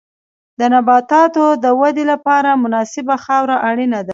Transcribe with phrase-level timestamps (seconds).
[0.59, 4.09] د نباتاتو د ودې لپاره مناسبه خاوره اړینه ده.